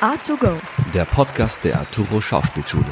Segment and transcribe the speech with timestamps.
[0.00, 0.60] A2Go,
[0.94, 2.86] der Podcast der Arturo Schauspielschule.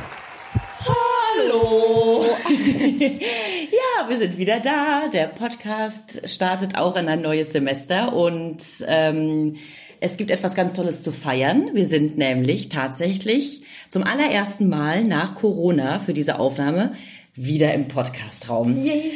[0.80, 2.24] Hallo!
[2.50, 5.06] ja, wir sind wieder da.
[5.06, 8.58] Der Podcast startet auch in ein neues Semester und
[8.88, 9.54] ähm,
[10.00, 11.70] es gibt etwas ganz Tolles zu feiern.
[11.74, 16.92] Wir sind nämlich tatsächlich zum allerersten Mal nach Corona für diese Aufnahme
[17.34, 18.80] wieder im Podcastraum.
[18.80, 19.12] Yay.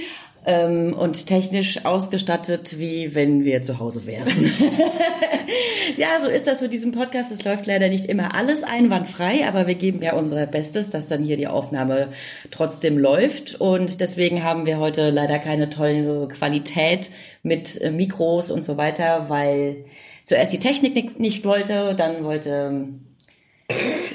[0.47, 4.29] Ähm, und technisch ausgestattet, wie wenn wir zu Hause wären.
[5.99, 7.31] ja, so ist das mit diesem Podcast.
[7.31, 11.25] Es läuft leider nicht immer alles einwandfrei, aber wir geben ja unser Bestes, dass dann
[11.25, 12.09] hier die Aufnahme
[12.51, 13.61] trotzdem läuft.
[13.61, 17.11] Und deswegen haben wir heute leider keine tolle Qualität
[17.43, 19.85] mit äh, Mikros und so weiter, weil
[20.25, 22.89] zuerst die Technik nicht wollte, dann wollte,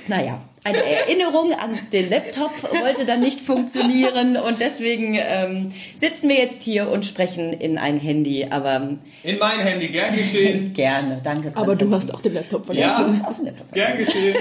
[0.08, 2.52] naja, eine Erinnerung an den Laptop
[2.82, 8.00] wollte dann nicht funktionieren und deswegen ähm, sitzen wir jetzt hier und sprechen in ein
[8.00, 8.48] Handy.
[8.50, 10.74] Aber in mein Handy, gern geschehen.
[10.74, 11.52] Gerne, danke.
[11.54, 12.90] Aber du hast auch den Laptop vergessen.
[12.90, 13.96] Ja, du hast auch den Laptop vergessen.
[13.96, 14.36] gern geschehen.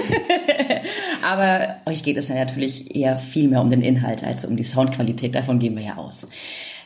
[1.23, 4.63] aber euch geht es ja natürlich eher viel mehr um den Inhalt als um die
[4.63, 5.35] Soundqualität.
[5.35, 6.25] Davon gehen wir ja aus.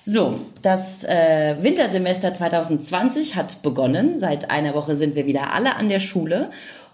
[0.03, 4.17] So, das äh, Wintersemester 2020 hat begonnen.
[4.17, 6.49] Seit einer Woche sind wir wieder alle an der Schule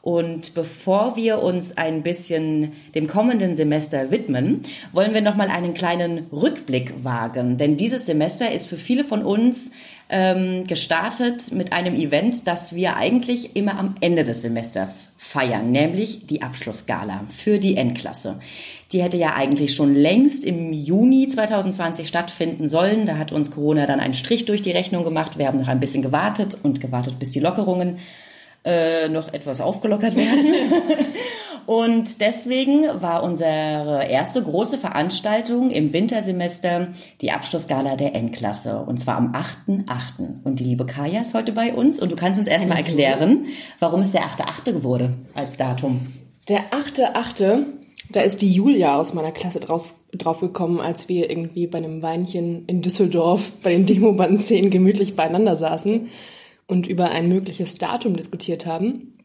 [0.05, 5.73] und bevor wir uns ein bisschen dem kommenden Semester widmen, wollen wir noch mal einen
[5.73, 7.57] kleinen Rückblick wagen.
[7.57, 9.71] Denn dieses Semester ist für viele von uns
[10.09, 16.27] ähm, gestartet mit einem Event, das wir eigentlich immer am Ende des Semesters feiern, nämlich
[16.27, 18.39] die Abschlussgala für die Endklasse.
[18.91, 23.07] Die hätte ja eigentlich schon längst im Juni 2020 stattfinden sollen.
[23.07, 25.39] Da hat uns Corona dann einen Strich durch die Rechnung gemacht.
[25.39, 27.97] Wir haben noch ein bisschen gewartet und gewartet, bis die Lockerungen
[28.65, 30.53] äh, noch etwas aufgelockert werden.
[31.67, 36.87] und deswegen war unsere erste große Veranstaltung im Wintersemester
[37.21, 38.79] die Abschlussgala der N-Klasse.
[38.79, 40.43] Und zwar am 8.8.
[40.43, 41.99] Und die liebe Kaya ist heute bei uns.
[41.99, 43.45] Und du kannst uns erstmal erklären,
[43.79, 44.83] warum es der 8.8.
[44.83, 46.07] wurde als Datum.
[46.49, 47.65] Der 8.8.,
[48.11, 52.01] da ist die Julia aus meiner Klasse draus, drauf gekommen, als wir irgendwie bei einem
[52.01, 56.07] Weinchen in Düsseldorf bei den Demoband-Szenen gemütlich beieinander saßen
[56.67, 59.17] und über ein mögliches Datum diskutiert haben.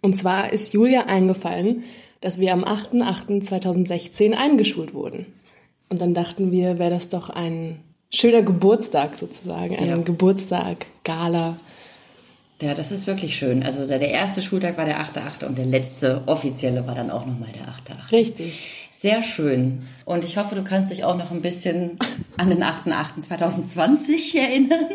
[0.00, 1.84] Und zwar ist Julia eingefallen,
[2.20, 5.26] dass wir am 8.8.2016 eingeschult wurden.
[5.88, 9.96] Und dann dachten wir, wäre das doch ein schöner Geburtstag sozusagen, ein ja.
[9.98, 11.56] Geburtstag, Gala.
[12.60, 13.62] Ja, das ist wirklich schön.
[13.62, 15.46] Also der erste Schultag war der 8.8.
[15.46, 18.12] und der letzte offizielle war dann auch nochmal der 8.8.
[18.12, 18.87] Richtig.
[18.98, 19.78] Sehr schön.
[20.06, 22.00] Und ich hoffe, du kannst dich auch noch ein bisschen
[22.36, 24.86] an den 8.8.2020 erinnern,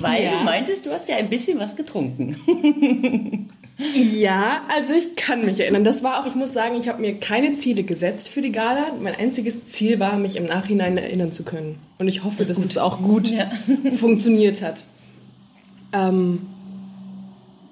[0.00, 0.38] weil ja.
[0.38, 2.36] du meintest, du hast ja ein bisschen was getrunken.
[3.94, 5.82] Ja, also ich kann mich erinnern.
[5.82, 8.92] Das war auch, ich muss sagen, ich habe mir keine Ziele gesetzt für die Gala.
[9.00, 11.80] Mein einziges Ziel war, mich im Nachhinein erinnern zu können.
[11.98, 13.50] Und ich hoffe, das dass es auch gut ja.
[13.98, 14.84] funktioniert hat.
[15.92, 16.46] Ähm,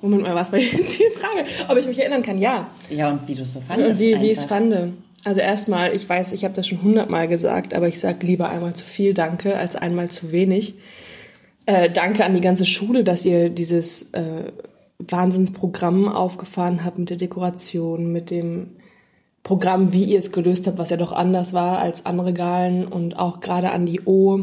[0.02, 1.48] Moment mal, was war jetzt die Frage?
[1.68, 2.38] Ob ich mich erinnern kann?
[2.38, 2.68] Ja.
[2.90, 3.92] Ja, und wie du es so fandest.
[3.92, 5.05] Und wie, wie ich es fand.
[5.24, 8.74] Also erstmal, ich weiß, ich habe das schon hundertmal gesagt, aber ich sage lieber einmal
[8.74, 10.74] zu viel Danke als einmal zu wenig.
[11.66, 14.52] Äh, danke an die ganze Schule, dass ihr dieses äh,
[14.98, 18.76] Wahnsinnsprogramm aufgefahren habt mit der Dekoration, mit dem
[19.42, 23.18] Programm, wie ihr es gelöst habt, was ja doch anders war als andere Galen und
[23.18, 24.40] auch gerade an die O,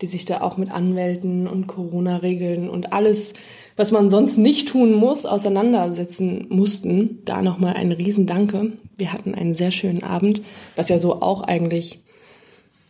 [0.00, 3.34] die sich da auch mit Anwälten und Corona-Regeln und alles
[3.76, 7.24] was man sonst nicht tun muss, auseinandersetzen mussten.
[7.24, 8.72] Da nochmal ein Riesendanke.
[8.96, 10.42] Wir hatten einen sehr schönen Abend,
[10.76, 12.00] was ja so auch eigentlich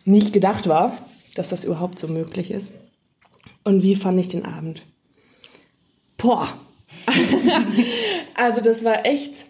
[0.04, 0.92] nicht gedacht war,
[1.34, 2.72] dass das überhaupt so möglich ist.
[3.64, 4.82] Und wie fand ich den Abend?
[6.16, 6.48] Boah.
[8.34, 9.46] also das war echt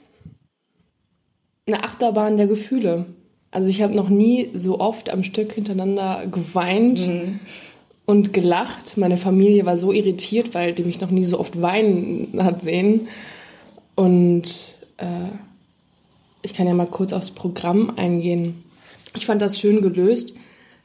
[1.66, 3.06] eine Achterbahn der Gefühle.
[3.50, 7.00] Also ich habe noch nie so oft am Stück hintereinander geweint.
[7.00, 7.40] Mhm
[8.06, 8.96] und gelacht.
[8.96, 13.08] Meine Familie war so irritiert, weil die mich noch nie so oft weinen hat sehen.
[13.94, 14.44] Und
[14.96, 15.28] äh,
[16.42, 18.64] ich kann ja mal kurz aufs Programm eingehen.
[19.14, 20.36] Ich fand das schön gelöst,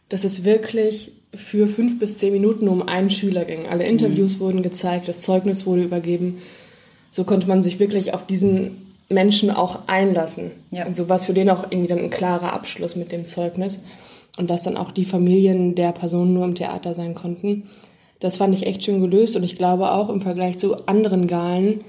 [0.09, 3.67] dass es wirklich für fünf bis zehn Minuten um einen Schüler ging.
[3.67, 4.39] Alle Interviews mhm.
[4.39, 6.41] wurden gezeigt, das Zeugnis wurde übergeben.
[7.11, 10.51] So konnte man sich wirklich auf diesen Menschen auch einlassen.
[10.71, 10.85] Ja.
[10.85, 13.79] Und so war es für den auch irgendwie dann ein klarer Abschluss mit dem Zeugnis
[14.37, 17.63] und dass dann auch die Familien der Personen nur im Theater sein konnten.
[18.19, 21.81] Das fand ich echt schön gelöst und ich glaube auch im Vergleich zu anderen Galen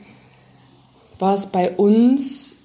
[1.19, 2.59] war es bei uns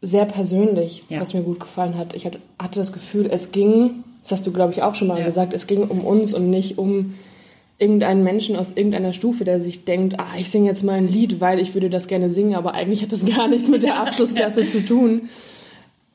[0.00, 1.20] sehr persönlich, ja.
[1.20, 2.14] was mir gut gefallen hat.
[2.14, 2.40] Ich hatte
[2.74, 5.24] das Gefühl, es ging, das hast du glaube ich auch schon mal ja.
[5.24, 7.14] gesagt, es ging um uns und nicht um
[7.78, 11.40] irgendeinen Menschen aus irgendeiner Stufe, der sich denkt, ah, ich singe jetzt mal ein Lied,
[11.40, 14.64] weil ich würde das gerne singen, aber eigentlich hat das gar nichts mit der Abschlussklasse
[14.64, 15.28] zu tun.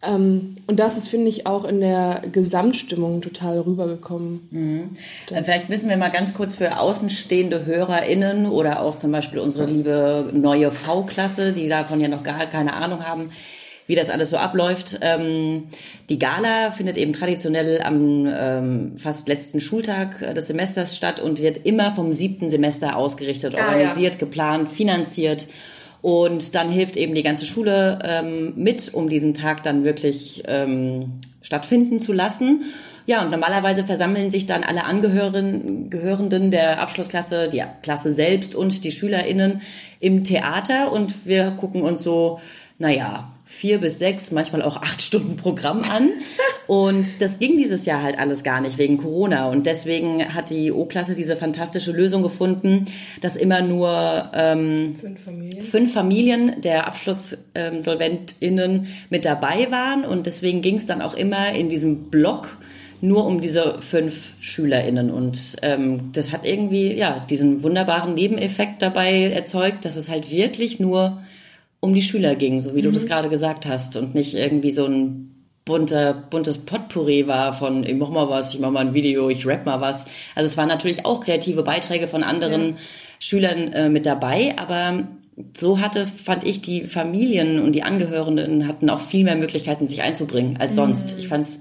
[0.04, 4.48] Ähm, und das ist, finde ich, auch in der Gesamtstimmung total rübergekommen.
[4.50, 4.90] Mhm.
[5.28, 10.30] Vielleicht müssen wir mal ganz kurz für außenstehende HörerInnen oder auch zum Beispiel unsere liebe
[10.34, 13.30] neue V-Klasse, die davon ja noch gar keine Ahnung haben,
[13.86, 14.98] wie das alles so abläuft.
[15.02, 15.66] Ähm,
[16.10, 21.66] die Gala findet eben traditionell am ähm, fast letzten Schultag des Semesters statt und wird
[21.66, 24.20] immer vom siebten Semester ausgerichtet, Ah, organisiert, ja.
[24.20, 25.48] geplant, finanziert.
[26.02, 31.20] Und dann hilft eben die ganze Schule ähm, mit, um diesen Tag dann wirklich ähm,
[31.42, 32.64] stattfinden zu lassen.
[33.06, 38.84] Ja, und normalerweise versammeln sich dann alle Angehörigen Gehörenden der Abschlussklasse, die Klasse selbst und
[38.84, 39.62] die SchülerInnen
[40.00, 42.40] im Theater und wir gucken uns so,
[42.82, 46.10] naja, vier bis sechs, manchmal auch acht Stunden Programm an.
[46.68, 49.50] Und das ging dieses Jahr halt alles gar nicht wegen Corona.
[49.50, 52.86] Und deswegen hat die O-Klasse diese fantastische Lösung gefunden,
[53.22, 55.64] dass immer nur ähm, Fünf Familien.
[55.64, 60.06] fünf Familien der AbschlusssolventInnen mit dabei waren.
[60.06, 62.58] Und deswegen ging es dann auch immer in diesem Block
[63.00, 65.12] nur um diese fünf SchülerInnen.
[65.12, 70.80] Und ähm, das hat irgendwie ja diesen wunderbaren Nebeneffekt dabei erzeugt, dass es halt wirklich
[70.80, 71.22] nur
[71.82, 73.98] um die Schüler ging, so wie du das gerade gesagt hast.
[73.98, 75.32] Und nicht irgendwie so ein
[75.66, 79.46] bunter, buntes Potpourri war von ich mach mal was, ich mach mal ein Video, ich
[79.46, 80.06] rap mal was.
[80.36, 82.78] Also es waren natürlich auch kreative Beiträge von anderen
[83.20, 85.08] Schülern äh, mit dabei, aber
[85.56, 90.02] so hatte, fand ich, die Familien und die Angehörigen hatten auch viel mehr Möglichkeiten, sich
[90.02, 91.18] einzubringen als sonst.
[91.18, 91.60] Ich fand's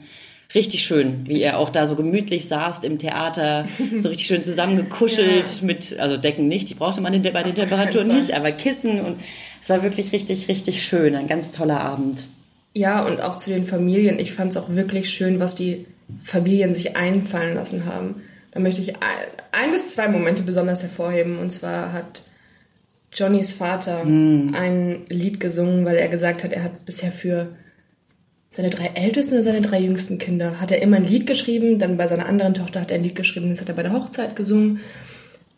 [0.54, 3.66] richtig schön, wie ihr auch da so gemütlich saßt im Theater,
[3.98, 8.08] so richtig schön zusammengekuschelt mit, also Decken nicht, die brauchte man der- bei den Temperaturen
[8.08, 9.16] nicht, aber Kissen und
[9.62, 12.26] es war wirklich richtig, richtig schön, ein ganz toller Abend.
[12.74, 14.18] Ja, und auch zu den Familien.
[14.18, 15.86] Ich fand es auch wirklich schön, was die
[16.22, 18.22] Familien sich einfallen lassen haben.
[18.52, 19.02] Da möchte ich ein,
[19.52, 21.38] ein bis zwei Momente besonders hervorheben.
[21.38, 22.22] Und zwar hat
[23.12, 27.48] Johnnys Vater ein Lied gesungen, weil er gesagt hat, er hat bisher für
[28.52, 31.78] seine drei ältesten oder seine drei jüngsten Kinder hat er immer ein Lied geschrieben.
[31.78, 33.92] Dann bei seiner anderen Tochter hat er ein Lied geschrieben, das hat er bei der
[33.92, 34.80] Hochzeit gesungen.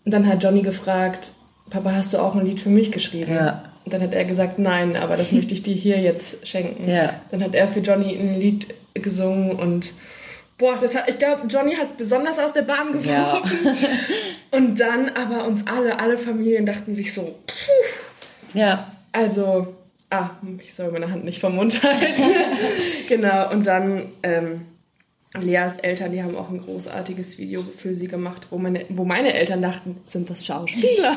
[0.05, 1.33] Und dann hat Johnny gefragt,
[1.71, 3.33] Papa, hast du auch ein Lied für mich geschrieben?
[3.35, 3.65] Ja.
[3.85, 6.89] Und dann hat er gesagt, nein, aber das möchte ich dir hier jetzt schenken.
[6.89, 7.21] Ja.
[7.31, 9.89] Dann hat er für Johnny ein Lied gesungen und
[10.59, 13.39] boah, das hat, ich glaube, Johnny hat es besonders aus der Bahn Ja.
[13.41, 13.59] geworfen.
[14.53, 17.69] Und dann aber uns alle, alle Familien dachten sich so, pff,
[18.55, 19.75] Ja, also,
[20.13, 22.23] ah, ich soll meine Hand nicht vom Mund halten.
[23.09, 24.63] genau, und dann ähm,
[25.41, 29.33] Leas Eltern, die haben auch ein großartiges Video für sie gemacht, wo meine, wo meine
[29.33, 31.17] Eltern dachten, sind das Schauspieler?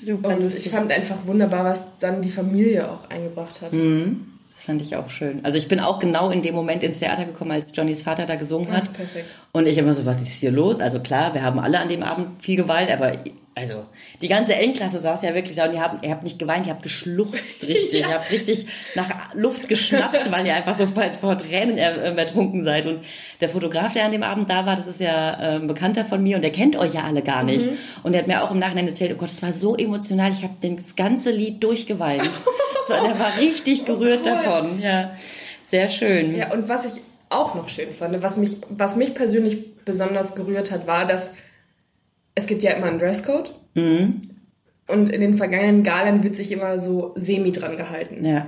[0.00, 0.66] super Und lustig.
[0.66, 3.74] ich fand einfach wunderbar, was dann die Familie auch eingebracht hat.
[3.74, 5.44] Das fand ich auch schön.
[5.44, 8.36] Also ich bin auch genau in dem Moment ins Theater gekommen, als Johnnys Vater da
[8.36, 8.84] gesungen hat.
[8.86, 9.36] Ach, perfekt.
[9.52, 10.80] Und ich immer so, was ist hier los?
[10.80, 13.12] Also klar, wir haben alle an dem Abend viel Gewalt, aber
[13.54, 13.84] also
[14.22, 16.72] die ganze Endklasse saß ja wirklich da und ihr habt, ihr habt nicht geweint, ihr
[16.72, 18.00] habt geschluchzt richtig.
[18.00, 22.16] Ihr habt richtig nach Luft geschnappt, weil ihr einfach so vor, vor Tränen er, ähm,
[22.16, 22.86] ertrunken seid.
[22.86, 23.00] Und
[23.42, 26.22] der Fotograf, der an dem Abend da war, das ist ja äh, ein Bekannter von
[26.22, 27.68] mir und der kennt euch ja alle gar nicht.
[28.02, 30.42] Und der hat mir auch im Nachhinein erzählt, oh Gott, das war so emotional, ich
[30.42, 32.22] habe das ganze Lied durchgeweint.
[32.22, 34.46] Das war, der war richtig gerührt Gott.
[34.46, 34.66] davon.
[34.80, 35.14] Ja,
[35.62, 36.34] sehr schön.
[36.34, 40.70] Ja, und was ich auch noch schön fand, was mich, was mich persönlich besonders gerührt
[40.70, 41.34] hat, war, dass
[42.34, 43.52] es gibt ja immer einen Dresscode.
[43.74, 44.22] Mhm.
[44.88, 48.24] Und in den vergangenen Galen wird sich immer so semi dran gehalten.
[48.24, 48.46] ja.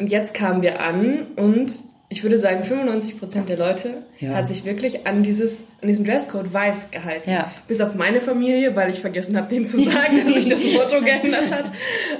[0.00, 1.74] Und jetzt kamen wir an und
[2.08, 4.30] ich würde sagen, 95% der Leute Ja.
[4.34, 7.30] hat sich wirklich an, dieses, an diesen Dresscode weiß gehalten.
[7.30, 7.52] Ja.
[7.68, 11.00] Bis auf meine Familie, weil ich vergessen habe, denen zu sagen, dass sich das Motto
[11.02, 11.70] geändert hat.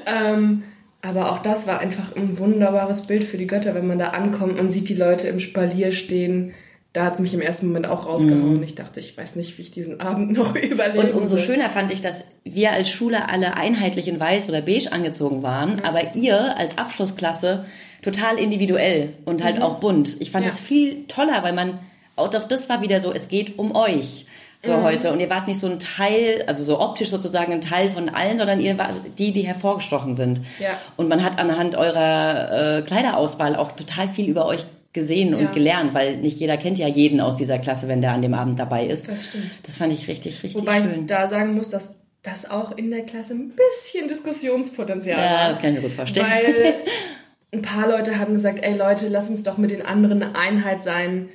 [0.06, 0.62] Ähm,
[1.00, 4.60] aber auch das war einfach ein wunderbares Bild für die Götter, wenn man da ankommt
[4.60, 6.52] und sieht die Leute im Spalier stehen.
[6.92, 8.62] Da hat es mich im ersten Moment auch rausgehauen.
[8.62, 11.02] Ich dachte, ich weiß nicht, wie ich diesen Abend noch überlebe.
[11.04, 11.08] Mhm.
[11.14, 14.92] Und umso schöner fand ich, dass wir als Schule alle einheitlich in weiß oder beige
[14.92, 17.64] angezogen waren, aber ihr als Abschlussklasse
[18.02, 20.20] total individuell und halt auch bunt.
[20.20, 20.50] Ich fand Ja.
[20.52, 21.78] es viel toller, weil man,
[22.16, 24.26] auch doch das war wieder so, es geht um euch.
[24.64, 25.12] So heute.
[25.12, 28.36] Und ihr wart nicht so ein Teil, also so optisch sozusagen ein Teil von allen,
[28.36, 30.40] sondern ihr wart die, die hervorgestochen sind.
[30.60, 30.68] Ja.
[30.96, 35.50] Und man hat anhand eurer äh, Kleiderauswahl auch total viel über euch gesehen und Ja.
[35.52, 38.58] gelernt, weil nicht jeder kennt ja jeden aus dieser Klasse, wenn der an dem Abend
[38.58, 39.08] dabei ist.
[39.08, 39.50] Das stimmt.
[39.62, 41.00] Das fand ich richtig, richtig Wobei schön.
[41.02, 45.48] ich da sagen muss, dass das auch in der Klasse ein bisschen Diskussionspotenzial Ja, war.
[45.48, 46.26] das kann ich mir gut vorstellen.
[46.26, 46.74] Weil
[47.52, 50.82] ein paar Leute haben gesagt, ey Leute, lass uns doch mit den anderen eine Einheit
[50.82, 51.28] sein.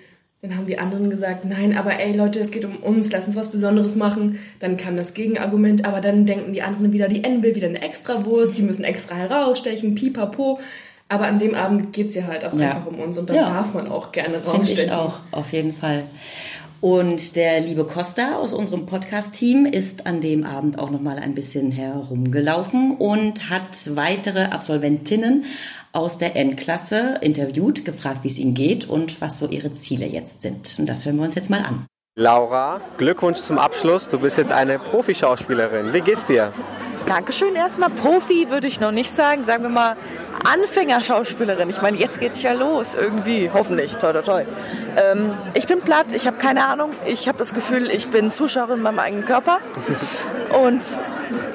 [0.43, 3.35] Dann haben die anderen gesagt, nein, aber ey Leute, es geht um uns, lass uns
[3.35, 4.37] was Besonderes machen.
[4.59, 7.81] Dann kam das Gegenargument, aber dann denken die anderen wieder, die N will wieder eine
[7.81, 10.59] Extrawurst, die müssen extra herausstechen, pipapo.
[11.09, 12.71] Aber an dem Abend geht's ja halt auch Ja.
[12.71, 13.45] einfach um uns und dann Ja.
[13.45, 14.85] darf man auch gerne Finde rausstechen.
[14.87, 16.03] ich auch, auf jeden Fall.
[16.79, 21.33] Und der liebe Costa aus unserem Podcast-Team ist an dem Abend auch noch mal ein
[21.33, 25.45] bisschen herumgelaufen und hat weitere Absolventinnen
[25.91, 30.43] aus der N-Klasse interviewt, gefragt, wie es ihnen geht und was so ihre Ziele jetzt
[30.43, 30.75] sind.
[30.77, 31.87] Und das hören wir uns jetzt mal an.
[32.15, 34.07] Laura, Glückwunsch zum Abschluss.
[34.07, 35.93] Du bist jetzt eine Profischauspielerin.
[35.93, 36.53] Wie geht's dir?
[37.07, 37.89] Dankeschön erstmal.
[37.89, 39.41] Profi würde ich noch nicht sagen.
[39.43, 39.95] Sagen wir mal
[40.45, 41.69] Anfängerschauspielerin.
[41.69, 43.49] Ich meine, jetzt geht's ja los irgendwie.
[43.51, 43.95] Hoffentlich.
[43.95, 44.43] Toi, toi, toi.
[44.97, 46.11] Ähm, ich bin platt.
[46.11, 46.91] Ich habe keine Ahnung.
[47.05, 49.59] Ich habe das Gefühl, ich bin Zuschauerin in meinem eigenen Körper.
[50.65, 50.83] Und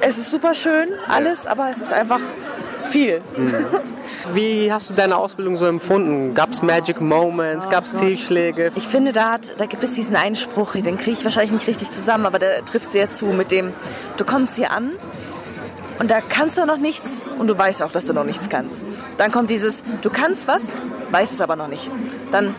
[0.00, 2.20] es ist super schön, alles, aber es ist einfach
[2.82, 3.22] viel.
[3.36, 3.54] Mhm.
[4.34, 6.34] Wie hast du deine Ausbildung so empfunden?
[6.34, 7.68] Gab es Magic Moments?
[7.68, 8.72] Gab es Tiefschläge?
[8.74, 11.90] Ich finde, da, hat, da gibt es diesen Einspruch, den kriege ich wahrscheinlich nicht richtig
[11.90, 13.72] zusammen, aber der trifft sehr zu mit dem,
[14.16, 14.92] du kommst hier an
[16.02, 18.84] und da kannst du noch nichts und du weißt auch, dass du noch nichts kannst.
[19.18, 20.76] Dann kommt dieses, du kannst was,
[21.12, 21.88] weißt es aber noch nicht.
[22.32, 22.52] Dann,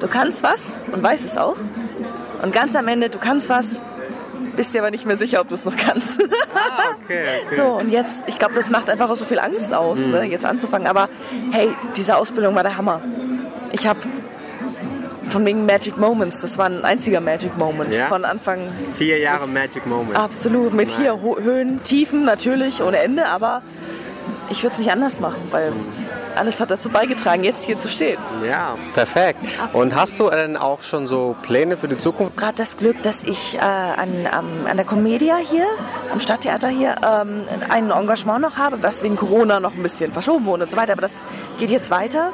[0.00, 1.54] du kannst was und weißt es auch.
[2.42, 3.80] Und ganz am Ende, du kannst was,
[4.56, 6.20] bist dir aber nicht mehr sicher, ob du es noch kannst.
[6.20, 7.56] Ah, okay, okay.
[7.56, 10.10] So, und jetzt, ich glaube, das macht einfach auch so viel Angst aus, Mhm.
[10.10, 10.88] ne, jetzt anzufangen.
[10.88, 11.08] Aber
[11.52, 13.00] hey, diese Ausbildung war der Hammer.
[13.70, 14.00] Ich habe
[15.30, 18.06] von wegen Magic Moments, das war ein einziger Magic Moment Ja?
[18.06, 18.60] von Anfang.
[18.96, 20.16] Vier Jahre Magic Moment.
[20.16, 23.62] Absolut, mit hier Ho Höhen, Tiefen natürlich, ohne Ende, aber
[24.50, 25.72] ich würde es nicht anders machen, weil
[26.36, 28.18] alles hat dazu beigetragen, jetzt hier zu stehen.
[28.46, 29.42] Ja, perfekt.
[29.72, 32.36] Und hast du denn auch schon so Pläne für die Zukunft?
[32.36, 35.66] gerade das Glück, dass ich äh, an, am- an der Comedia hier,
[36.12, 40.46] am Stadttheater hier, ähm, ein Engagement noch habe, was wegen Corona noch ein bisschen verschoben
[40.46, 40.92] wurde und so weiter.
[40.92, 41.24] Aber das
[41.58, 42.30] geht jetzt weiter.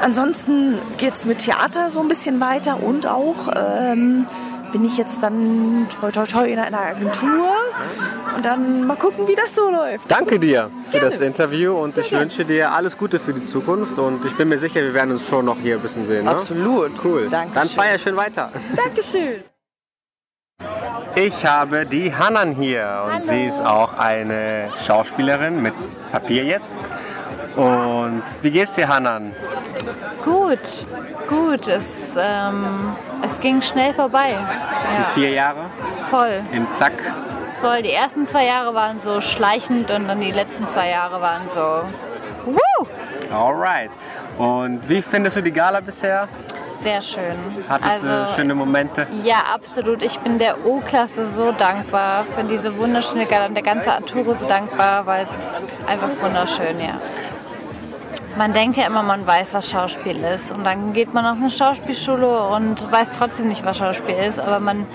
[0.00, 4.26] Ansonsten geht es mit Theater so ein bisschen weiter und auch ähm,
[4.72, 7.48] bin ich jetzt dann toi toi toi in einer Agentur
[8.36, 10.10] und dann mal gucken, wie das so läuft.
[10.10, 11.10] Danke dir für Gerne.
[11.10, 14.58] das Interview und ich wünsche dir alles Gute für die Zukunft und ich bin mir
[14.58, 16.24] sicher, wir werden uns schon noch hier ein bisschen sehen.
[16.24, 16.30] Ne?
[16.32, 16.90] Absolut.
[17.04, 17.28] Cool.
[17.30, 17.54] Dankeschön.
[17.54, 18.50] Dann feier schön weiter.
[18.74, 19.44] Dankeschön.
[21.16, 25.74] Ich habe die Hanan hier und sie ist auch eine Schauspielerin mit
[26.10, 26.76] Papier jetzt.
[27.56, 29.32] Und wie geht's dir, Hanan?
[30.24, 30.86] Gut,
[31.28, 31.68] gut.
[31.68, 32.94] Es, ähm,
[33.24, 34.30] es ging schnell vorbei.
[34.32, 35.66] Ja, Vier Jahre
[36.10, 36.92] voll, im Zack.
[37.60, 37.82] voll.
[37.82, 41.84] Die ersten zwei Jahre waren so schleichend und dann die letzten zwei Jahre waren so.
[42.46, 42.86] Woo!
[43.32, 43.90] Alright.
[44.38, 46.28] Und wie findest du die Gala bisher?
[46.80, 47.34] Sehr schön.
[47.68, 49.06] Hattest also, du schöne Momente?
[49.22, 50.02] Ja, absolut.
[50.02, 54.46] Ich bin der O-Klasse so dankbar für diese wunderschöne Gala und der ganze Arturo so
[54.46, 57.00] dankbar, weil es ist einfach wunderschön, ja.
[58.36, 60.56] Man denkt ja immer, man weiß, was Schauspiel ist.
[60.56, 64.40] Und dann geht man auf eine Schauspielschule und weiß trotzdem nicht, was Schauspiel ist.
[64.40, 64.86] Aber man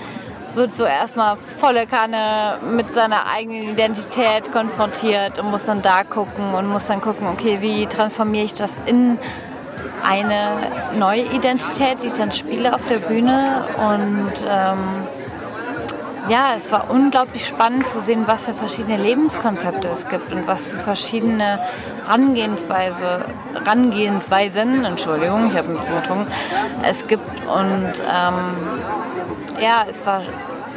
[0.54, 6.54] wird so erstmal volle Kanne mit seiner eigenen Identität konfrontiert und muss dann da gucken
[6.54, 9.18] und muss dann gucken, okay, wie transformiere ich das in
[10.02, 13.64] eine neue Identität, die ich dann spiele auf der Bühne.
[13.78, 14.78] Und ähm,
[16.28, 20.66] ja, es war unglaublich spannend zu sehen, was für verschiedene Lebenskonzepte es gibt und was
[20.66, 21.60] für verschiedene
[22.06, 23.24] Herangehensweise,
[23.54, 26.30] Herangehensweisen, Entschuldigung, ich habe ein bisschen getrunken,
[26.82, 27.40] es gibt.
[27.46, 28.34] Und ähm,
[29.60, 30.22] ja, es war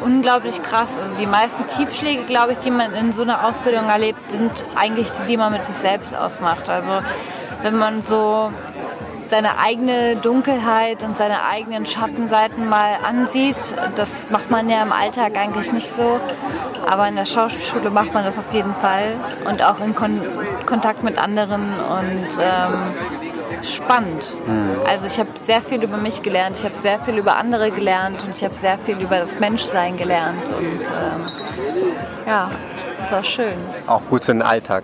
[0.02, 0.98] unglaublich krass.
[0.98, 5.10] Also die meisten Tiefschläge, glaube ich, die man in so einer Ausbildung erlebt, sind eigentlich
[5.10, 6.70] die, die man mit sich selbst ausmacht.
[6.70, 6.92] Also
[7.62, 8.52] wenn man so
[9.30, 13.58] seine eigene Dunkelheit und seine eigenen Schattenseiten mal ansieht.
[13.96, 16.20] Das macht man ja im Alltag eigentlich nicht so.
[16.90, 19.16] Aber in der Schauspielschule macht man das auf jeden Fall.
[19.46, 20.22] Und auch in Kon
[20.66, 22.74] Kontakt mit anderen und ähm,
[23.62, 24.26] spannend.
[24.88, 28.24] Also ich habe sehr viel über mich gelernt, ich habe sehr viel über andere gelernt
[28.24, 30.50] und ich habe sehr viel über das Menschsein gelernt.
[30.50, 31.26] Und ähm,
[32.26, 32.52] ja,
[33.02, 33.56] es war schön.
[33.88, 34.84] Auch gut für den Alltag.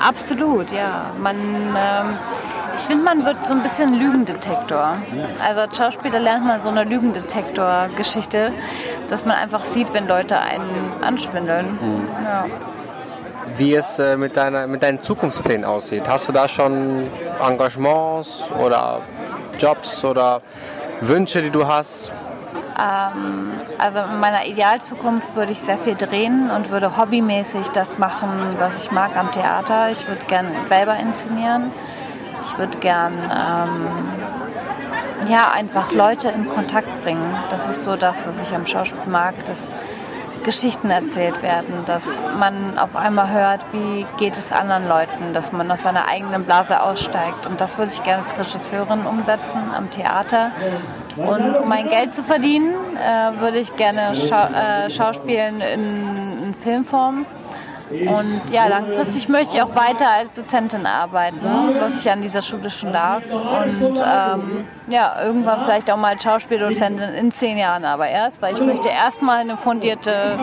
[0.00, 1.12] Absolut, ja.
[1.20, 1.36] Man,
[1.76, 2.18] ähm,
[2.76, 4.96] ich finde, man wird so ein bisschen Lügendetektor.
[5.42, 8.52] Also als Schauspieler lernt man so eine Lügendetektor-Geschichte,
[9.08, 11.78] dass man einfach sieht, wenn Leute einen anschwindeln.
[12.24, 12.46] Ja.
[13.56, 16.08] Wie es äh, mit, deiner, mit deinen Zukunftsplänen aussieht.
[16.08, 17.08] Hast du da schon
[17.44, 19.00] Engagements oder
[19.58, 20.40] Jobs oder
[21.00, 22.12] Wünsche, die du hast?
[23.78, 28.82] Also in meiner Idealzukunft würde ich sehr viel drehen und würde hobbymäßig das machen, was
[28.82, 29.90] ich mag am Theater.
[29.90, 31.72] Ich würde gern selber inszenieren.
[32.42, 33.86] Ich würde gern ähm,
[35.28, 37.36] ja, einfach Leute in Kontakt bringen.
[37.50, 39.76] Das ist so das, was ich am Schauspiel mag, dass
[40.42, 45.70] Geschichten erzählt werden, dass man auf einmal hört, wie geht es anderen Leuten, dass man
[45.70, 47.46] aus seiner eigenen Blase aussteigt.
[47.46, 50.52] Und das würde ich gerne als Regisseurin umsetzen am Theater.
[51.16, 56.54] Und um mein Geld zu verdienen, äh, würde ich gerne schau äh, schauspielen in, in
[56.54, 57.26] Filmform.
[57.90, 61.40] Und ja, langfristig möchte ich auch weiter als Dozentin arbeiten,
[61.80, 63.24] was ich an dieser Schule schon darf.
[63.32, 68.54] Und ähm, ja, irgendwann vielleicht auch mal als Schauspieldozentin in zehn Jahren aber erst, weil
[68.54, 70.38] ich möchte erstmal eine fundierte,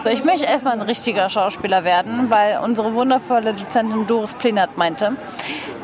[0.00, 5.16] so ich möchte erstmal ein richtiger Schauspieler werden, weil unsere wundervolle Dozentin Doris Plenert meinte,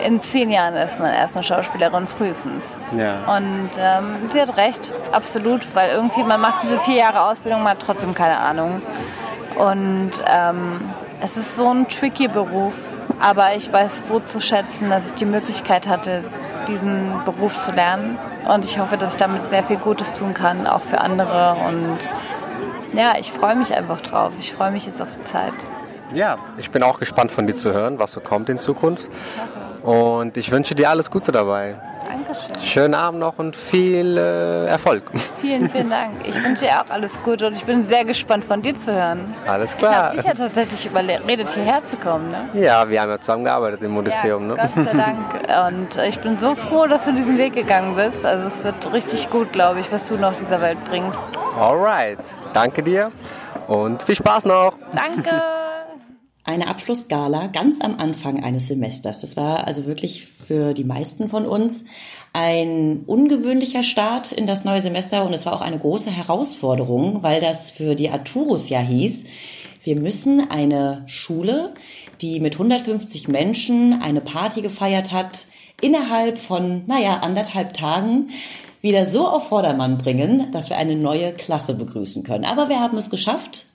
[0.05, 2.79] in zehn Jahren ist man erst eine Schauspielerin frühestens.
[2.97, 3.37] Ja.
[3.37, 7.73] Und ähm, sie hat recht, absolut, weil irgendwie man macht diese vier Jahre Ausbildung, man
[7.73, 8.83] hat trotzdem keine Ahnung.
[9.59, 10.81] Und ähm,
[11.21, 12.75] es ist so ein tricky Beruf,
[13.21, 16.25] aber ich weiß so zu schätzen, dass ich die Möglichkeit hatte,
[16.69, 18.19] diesen Beruf zu lernen.
[18.53, 21.57] Und ich hoffe, dass ich damit sehr viel Gutes tun kann, auch für andere.
[21.67, 21.99] Und
[22.97, 24.33] ja, ich freue mich einfach drauf.
[24.39, 25.55] Ich freue mich jetzt auf die Zeit.
[26.15, 29.09] Ja, ich bin auch gespannt von dir zu hören, was so kommt in Zukunft.
[29.83, 31.77] Und ich wünsche dir alles Gute dabei.
[32.13, 32.61] Dankeschön.
[32.63, 35.03] Schönen Abend noch und viel äh, Erfolg.
[35.41, 36.27] Vielen, vielen Dank.
[36.27, 39.35] Ich wünsche dir auch alles Gute und ich bin sehr gespannt von dir zu hören.
[39.47, 39.95] Alles Ich klar.
[40.09, 42.31] habe dich ja tatsächlich überredet, hierher zu kommen.
[42.31, 42.49] Ne?
[42.61, 44.49] Ja, wir haben ja zusammen gearbeitet im Ja, Odysseum.
[44.49, 44.85] Gott Ne?
[44.85, 45.69] sei Dank.
[45.73, 48.25] Und ich bin so froh, dass du diesen Weg gegangen bist.
[48.27, 51.21] Also es wird richtig gut, glaube ich, was du noch dieser Welt bringst.
[51.59, 52.19] Alright,
[52.53, 53.11] danke dir
[53.69, 54.75] und viel Spaß noch.
[54.95, 55.43] Danke.
[56.45, 59.21] Eine Abschlussgala ganz am Anfang eines Semesters.
[59.21, 61.85] Das war also wirklich für die meisten von uns
[62.33, 67.41] ein ungewöhnlicher Start in das neue Semester und es war auch eine große Herausforderung, weil
[67.41, 69.25] das für die Arturus ja hieß,
[69.85, 71.75] wir müssen eine Schule,
[72.21, 75.47] die mit 150 Menschen eine Party gefeiert hat,
[75.81, 78.31] innerhalb von, naja, anderthalb Tagen
[78.81, 82.45] wieder so auf Vordermann bringen, dass wir eine neue Klasse begrüßen können.
[82.45, 83.67] Aber wir haben es geschafft.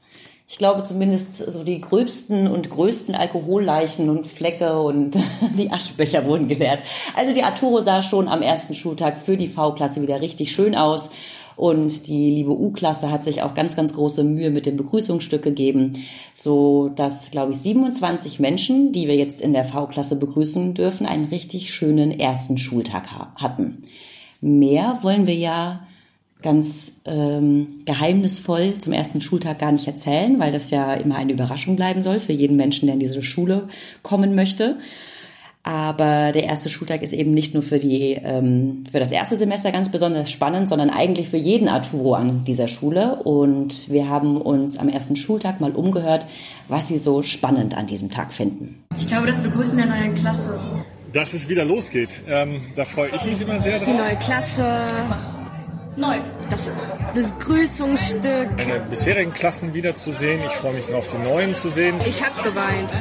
[0.50, 5.18] Ich glaube zumindest so die gröbsten und größten Alkoholleichen und Flecke und
[5.58, 6.80] die Aschenbecher wurden geleert.
[7.18, 11.10] Also die Arturo sah schon am ersten Schultag für die V-Klasse wieder richtig schön aus.
[11.58, 15.94] Und die liebe U-Klasse hat sich auch ganz, ganz große Mühe mit dem Begrüßungsstück gegeben,
[16.32, 21.26] so dass, glaube ich, 27 Menschen, die wir jetzt in der V-Klasse begrüßen dürfen, einen
[21.26, 23.82] richtig schönen ersten Schultag ha hatten.
[24.40, 25.88] Mehr wollen wir ja
[26.42, 31.76] ganz ähm, geheimnisvoll zum ersten Schultag gar nicht erzählen, weil das ja immer eine Überraschung
[31.76, 33.68] bleiben soll für jeden Menschen, der in diese Schule
[34.04, 34.78] kommen möchte.
[35.64, 39.74] Aber der erste Schultag ist eben nicht nur für die ähm, für das erste Semester
[39.74, 43.16] ganz besonders spannend, sondern eigentlich für jeden Arturo an dieser Schule.
[43.24, 46.26] Und wir haben uns am ersten Schultag mal umgehört,
[46.70, 48.82] was sie so spannend an diesem Tag finden.
[48.96, 50.58] Ich glaube, das Begrüßen der neuen Klasse.
[51.12, 52.22] dass es wieder losgeht.
[52.30, 53.98] Ähm, da freue ich mich immer sehr Die drauf.
[53.98, 54.64] neue Klasse.
[55.98, 56.20] Neu.
[56.50, 56.72] Das
[57.12, 58.50] Begrüßungsstück.
[58.56, 60.40] Meine bisherigen Klassen wiederzusehen.
[60.46, 62.00] Ich freue mich darauf, die neuen zu sehen.
[62.06, 62.94] Ich hab geweint.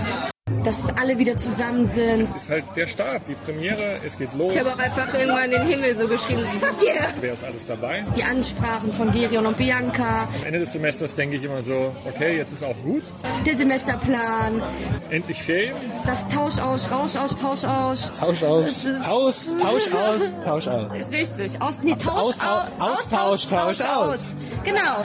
[0.63, 2.21] Dass alle wieder zusammen sind.
[2.21, 4.55] ist halt der Start, die Premiere, es geht los.
[4.55, 6.45] Ich habe auch einfach irgendwann den Himmel so geschrieben.
[6.61, 7.09] Fuck yeah!
[7.21, 8.05] Wer ist alles dabei?
[8.17, 10.29] Die Ansprachen von Gerion und Bianca.
[10.41, 13.03] Am Ende des Semesters denke ich immer so, okay, jetzt ist auch gut.
[13.45, 14.63] Der Semesterplan.
[15.11, 15.75] Endlich Ferien.
[16.07, 18.13] Das Tausch aus, Rausch aus, Tausch aus.
[18.13, 18.87] Tausch aus.
[19.09, 20.93] Aus, Tausch aus, Tausch aus.
[21.11, 21.61] Richtig.
[21.61, 24.37] Aus, nee, Tausch Aus- au- Austausch, Tausch aus.
[24.63, 25.01] Genau.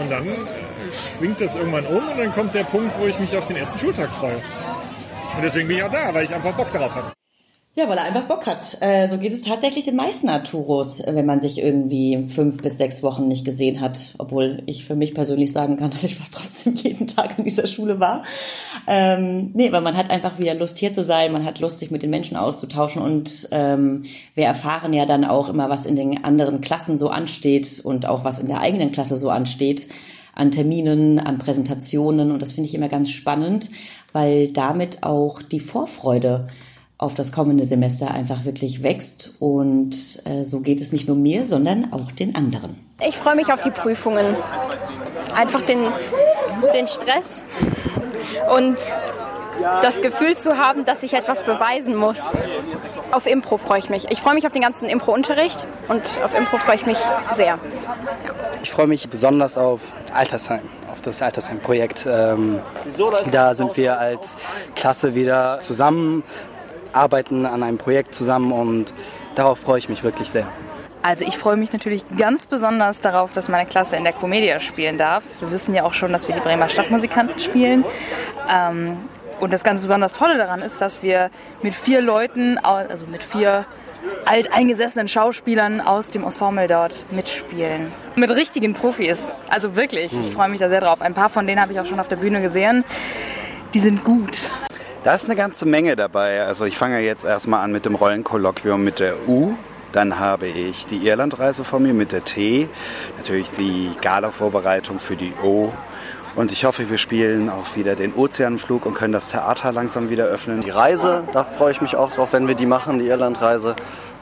[0.00, 0.32] Und dann äh,
[1.18, 3.78] schwingt das irgendwann um und dann kommt der Punkt, wo ich mich auf den ersten
[3.78, 4.42] Schultag freue.
[5.34, 7.12] Und deswegen bin ich auch da, weil ich einfach Bock darauf habe.
[7.74, 8.76] Ja, weil er einfach Bock hat.
[8.82, 13.02] Äh, so geht es tatsächlich den meisten Arturos, wenn man sich irgendwie fünf bis sechs
[13.02, 14.14] Wochen nicht gesehen hat.
[14.18, 17.66] Obwohl ich für mich persönlich sagen kann, dass ich fast trotzdem jeden Tag in dieser
[17.66, 18.24] Schule war.
[18.86, 21.90] Ähm, nee, weil man hat einfach wieder Lust hier zu sein, man hat Lust, sich
[21.90, 26.24] mit den Menschen auszutauschen und ähm, wir erfahren ja dann auch immer, was in den
[26.24, 29.86] anderen Klassen so ansteht und auch was in der eigenen Klasse so ansteht
[30.34, 33.70] an Terminen, an Präsentationen und das finde ich immer ganz spannend,
[34.12, 36.46] weil damit auch die Vorfreude
[36.98, 41.44] auf das kommende Semester einfach wirklich wächst und äh, so geht es nicht nur mir,
[41.44, 42.76] sondern auch den anderen.
[43.06, 44.36] Ich freue mich auf die Prüfungen.
[45.34, 45.78] Einfach den,
[46.72, 47.46] den Stress
[48.56, 48.76] und
[49.82, 52.30] das Gefühl zu haben, dass ich etwas beweisen muss.
[53.10, 54.10] Auf Impro freue ich mich.
[54.10, 56.98] Ich freue mich auf den ganzen Impro-Unterricht und auf Impro freue ich mich
[57.30, 57.58] sehr.
[58.62, 59.80] Ich freue mich besonders auf
[60.14, 62.06] Altersheim, auf das Altersheim-Projekt.
[62.08, 62.60] Ähm,
[63.30, 64.36] da sind wir als
[64.74, 66.22] Klasse wieder zusammen,
[66.92, 68.94] arbeiten an einem Projekt zusammen und
[69.34, 70.46] darauf freue ich mich wirklich sehr.
[71.04, 74.98] Also ich freue mich natürlich ganz besonders darauf, dass meine Klasse in der Comedia spielen
[74.98, 75.24] darf.
[75.40, 77.84] Wir wissen ja auch schon, dass wir die Bremer Stadtmusikanten spielen.
[78.48, 78.98] Ähm,
[79.42, 81.28] und das ganz besonders Tolle daran ist, dass wir
[81.62, 83.66] mit vier Leuten, also mit vier
[84.24, 87.92] alteingesessenen Schauspielern aus dem Ensemble dort mitspielen.
[88.14, 89.34] Mit richtigen Profis.
[89.50, 91.02] Also wirklich, ich freue mich da sehr drauf.
[91.02, 92.84] Ein paar von denen habe ich auch schon auf der Bühne gesehen.
[93.74, 94.52] Die sind gut.
[95.02, 96.44] Da ist eine ganze Menge dabei.
[96.44, 99.54] Also ich fange jetzt erstmal an mit dem Rollenkolloquium mit der U.
[99.90, 102.68] Dann habe ich die Irlandreise vor mir mit der T.
[103.18, 105.72] Natürlich die Gala-Vorbereitung für die O.
[106.34, 110.24] Und ich hoffe, wir spielen auch wieder den Ozeanflug und können das Theater langsam wieder
[110.24, 110.60] öffnen.
[110.62, 113.76] Die Reise, da freue ich mich auch drauf, wenn wir die machen, die Irlandreise.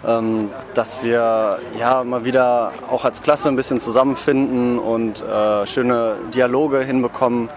[0.07, 6.17] Ähm, dass wir ja mal wieder auch als Klasse ein bisschen zusammenfinden und äh, schöne
[6.35, 7.51] Dialoge hinbekommen,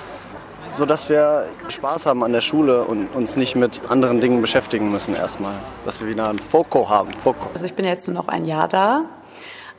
[0.74, 5.16] sodass wir Spaß haben an der Schule und uns nicht mit anderen Dingen beschäftigen müssen
[5.16, 5.54] erstmal.
[5.86, 7.12] Dass wir wieder ein Foco haben.
[7.12, 7.48] Foco.
[7.54, 9.06] Also ich bin jetzt nur noch ein Jahr da.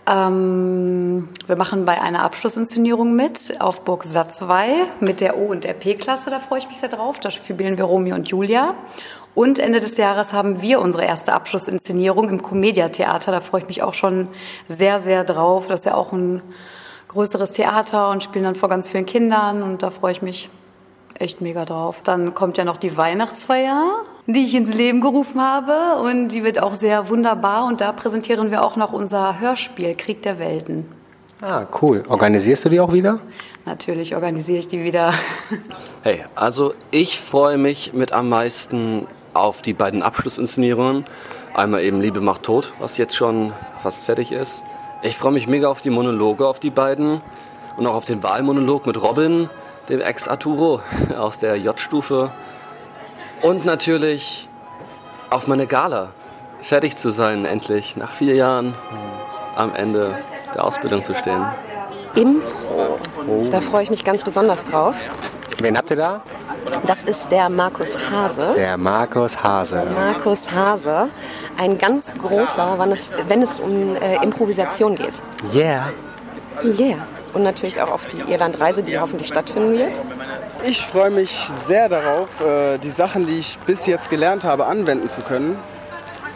[0.07, 5.73] Ähm, wir machen bei einer Abschlussinszenierung mit auf Burg Satzwey mit der O- und der
[5.73, 6.31] P-Klasse.
[6.31, 7.21] Da freue ich mich sehr drauf.
[7.21, 8.75] Da spielen wir Romeo und Julia.
[9.35, 13.33] Und Ende des Jahres haben wir unsere erste Abschlussinszenierung im Comedia Theater.
[13.33, 14.29] Da freue ich mich auch schon
[14.69, 15.67] sehr, sehr drauf.
[15.69, 16.43] Das ist ja auch ein
[17.09, 19.63] größeres Theater und spielen dann vor ganz vielen Kindern.
[19.63, 20.51] Und da freue ich mich
[21.19, 22.03] echt mega drauf.
[22.05, 23.95] Dann kommt ja noch die Weihnachtsfeier,
[24.27, 26.03] die ich ins Leben gerufen habe.
[26.03, 27.67] Und die wird auch sehr wunderbar.
[27.67, 30.87] Und da präsentieren wir auch noch unser Hörspiel Krieg der Welten.
[31.41, 32.05] Ah, cool.
[32.09, 33.21] Organisierst du die auch wieder?
[33.67, 35.13] Natürlich organisiere ich die wieder.
[36.03, 41.07] Hey, also ich freue mich mit am meisten auf die beiden Abschlussinszenierungen.
[41.55, 44.65] Einmal eben Liebe macht tot, was jetzt schon fast fertig ist.
[45.03, 47.23] Ich freue mich mega auf die Monologe, auf die beiden.
[47.79, 49.49] Und auch auf den Wahlmonolog mit Robin,
[49.89, 50.81] dem Ex-Arturo
[51.19, 52.31] aus der J-Stufe.
[53.45, 54.49] Und natürlich
[55.29, 56.13] auf meine Gala.
[56.63, 58.75] Fertig zu sein, endlich, nach vier Jahren
[59.55, 60.17] am Ende
[60.55, 61.45] der Ausbildung zu stehen.
[62.15, 62.99] Impro.
[63.51, 64.97] Da freue ich mich ganz besonders drauf.
[65.59, 66.23] Wen habt ihr da?
[66.87, 68.55] Das ist der Markus Hase.
[68.57, 69.83] Der Markus Hase.
[69.95, 71.11] Markus Hase,
[71.59, 75.23] ein ganz großer, wenn es, wenn es um äh, Improvisation geht.
[75.53, 75.93] Yeah.
[76.65, 77.07] Yeah.
[77.35, 80.01] Und natürlich auch auf die Irlandreise, die hoffentlich stattfinden wird.
[80.67, 85.11] Ich freue mich sehr darauf, äh, die Sachen, die ich bis jetzt gelernt habe, anwenden
[85.11, 85.59] zu können.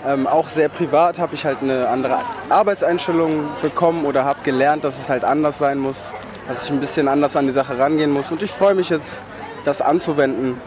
[0.07, 2.19] Ähm, auch sehr privat habe ich halt eine andere
[2.51, 6.13] Arbeitseinstellung bekommen oder habe gelernt, dass es halt anders sein muss,
[6.47, 8.31] dass ich ein bisschen anders an die Sache rangehen muss.
[8.31, 9.25] Und ich freue mich jetzt,
[9.65, 10.61] das anzuwenden.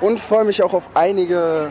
[0.00, 1.68] Und freue mich auch auf einige.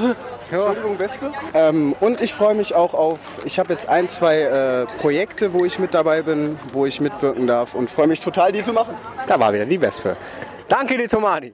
[0.50, 1.30] Entschuldigung, Wespe.
[1.54, 3.20] Ähm, und ich freue mich auch auf.
[3.44, 7.46] Ich habe jetzt ein, zwei äh, Projekte, wo ich mit dabei bin, wo ich mitwirken
[7.46, 8.96] darf und freue mich total, die zu machen.
[9.28, 10.16] Da war wieder die Wespe.
[10.68, 11.52] Danke, die Tomani.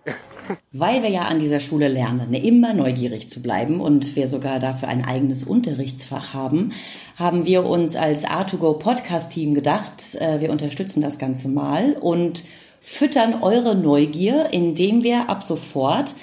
[0.72, 4.88] Weil wir ja an dieser Schule lernen, immer neugierig zu bleiben und wir sogar dafür
[4.88, 6.72] ein eigenes Unterrichtsfach haben,
[7.16, 12.44] haben wir uns als A2Go Podcast Team gedacht, äh, wir unterstützen das Ganze mal und
[12.80, 16.14] füttern eure Neugier, indem wir ab sofort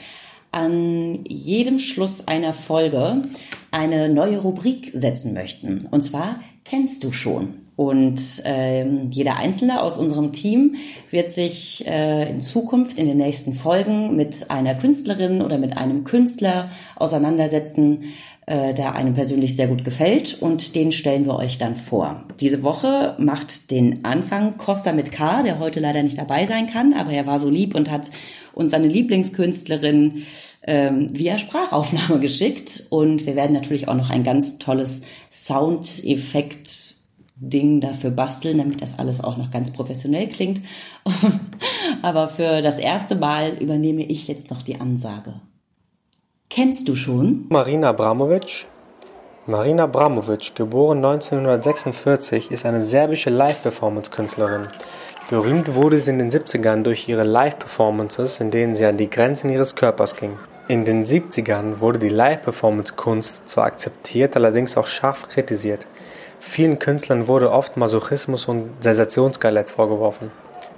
[0.51, 3.23] an jedem Schluss einer Folge
[3.69, 5.87] eine neue Rubrik setzen möchten.
[5.91, 6.39] Und zwar
[6.69, 7.53] kennst du schon.
[7.75, 10.75] Und ähm, jeder Einzelne aus unserem Team
[11.11, 16.03] wird sich äh, in Zukunft in den nächsten Folgen mit einer Künstlerin oder mit einem
[16.03, 18.05] Künstler auseinandersetzen,
[18.47, 22.23] äh, der einem persönlich sehr gut gefällt und den stellen wir euch dann vor.
[22.39, 26.93] Diese Woche macht den Anfang Costa mit K, der heute leider nicht dabei sein kann,
[26.93, 28.09] aber er war so lieb und hat
[28.53, 30.23] uns seine Lieblingskünstlerin
[30.65, 36.95] ähm, via Sprachaufnahme geschickt und wir werden natürlich auch noch ein ganz tolles Soundeffekt
[37.35, 40.61] Ding dafür basteln, damit das alles auch noch ganz professionell klingt.
[42.01, 45.41] Aber für das erste Mal übernehme ich jetzt noch die Ansage.
[46.49, 47.45] Kennst du schon?
[47.49, 48.67] Marina Abramovic.
[49.47, 54.67] Marina Abramovic, geboren 1946, ist eine serbische Live-Performance-Künstlerin.
[55.29, 59.49] Berühmt wurde sie in den 70ern durch ihre Live-Performances, in denen sie an die Grenzen
[59.49, 60.39] ihres Körpers ging.
[60.69, 65.85] In den 70ern wurde die Live-Performance-Kunst zwar akzeptiert, allerdings auch scharf kritisiert.
[66.39, 70.31] Vielen Künstlern wurde oft Masochismus und Sensationsgalett vorgeworfen.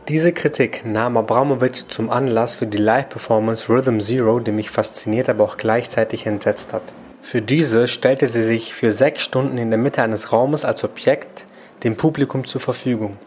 [0.10, 5.44] Diese Kritik nahm Abramovic zum Anlass für die Live-Performance Rhythm Zero, die mich fasziniert, aber
[5.44, 6.82] auch gleichzeitig entsetzt hat.
[7.22, 11.46] Für diese stellte sie sich für sechs Stunden in der Mitte eines Raumes als Objekt
[11.84, 13.18] dem Publikum zur Verfügung.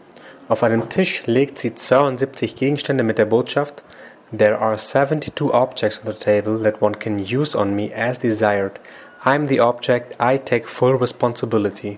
[0.49, 3.81] Auf einem Tisch legt sie 72 Gegenstände mit der Botschaft
[4.37, 8.73] There are 72 objects on the table that one can use on me as desired.
[9.23, 11.97] I'm the object, I take full responsibility.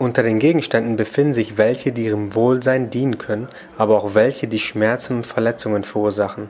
[0.00, 4.58] Unter den Gegenständen befinden sich welche, die ihrem Wohlsein dienen können, aber auch welche, die
[4.58, 6.48] Schmerzen und Verletzungen verursachen.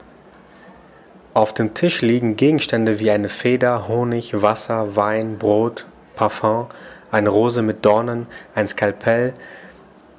[1.34, 5.84] Auf dem Tisch liegen Gegenstände wie eine Feder, Honig, Wasser, Wein, Brot,
[6.14, 6.66] Parfum,
[7.10, 9.34] eine Rose mit Dornen, ein Skalpell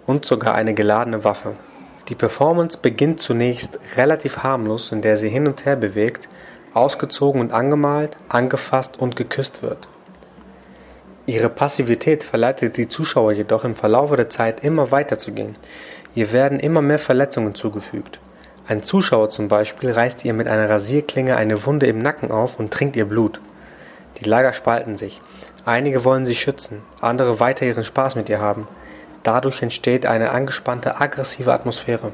[0.05, 1.53] und sogar eine geladene Waffe.
[2.09, 6.27] Die Performance beginnt zunächst relativ harmlos, in der sie hin und her bewegt,
[6.73, 9.87] ausgezogen und angemalt, angefasst und geküsst wird.
[11.27, 15.55] Ihre Passivität verleitet die Zuschauer jedoch im Verlaufe der Zeit immer weiter zu gehen.
[16.15, 18.19] Ihr werden immer mehr Verletzungen zugefügt.
[18.67, 22.71] Ein Zuschauer zum Beispiel reißt ihr mit einer Rasierklinge eine Wunde im Nacken auf und
[22.73, 23.39] trinkt ihr Blut.
[24.17, 25.21] Die Lager spalten sich.
[25.63, 28.67] Einige wollen sie schützen, andere weiter ihren Spaß mit ihr haben.
[29.23, 32.11] Dadurch entsteht eine angespannte, aggressive Atmosphäre.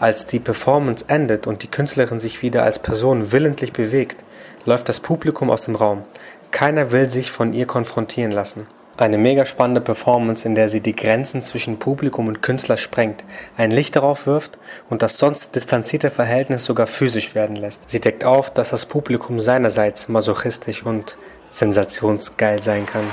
[0.00, 4.22] Als die Performance endet und die Künstlerin sich wieder als Person willentlich bewegt,
[4.64, 6.04] läuft das Publikum aus dem Raum.
[6.50, 8.66] Keiner will sich von ihr konfrontieren lassen.
[8.96, 13.24] Eine mega spannende Performance, in der sie die Grenzen zwischen Publikum und Künstler sprengt,
[13.56, 14.58] ein Licht darauf wirft
[14.90, 17.88] und das sonst distanzierte Verhältnis sogar physisch werden lässt.
[17.88, 21.16] Sie deckt auf, dass das Publikum seinerseits masochistisch und
[21.50, 23.04] sensationsgeil sein kann.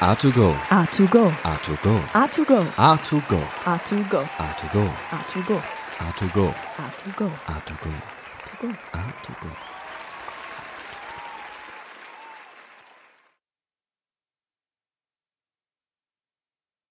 [0.00, 0.52] A2Go.
[0.68, 1.32] A2Go.
[1.42, 2.00] A2Go.
[2.12, 2.66] A2Go.
[2.76, 3.40] A2Go.
[3.64, 4.20] A2Go.
[4.36, 4.90] A2Go.
[5.22, 5.62] A2Go.
[6.00, 6.52] A2Go.
[6.98, 7.30] A2Go.
[7.46, 8.74] A2Go.
[8.92, 9.61] A2Go.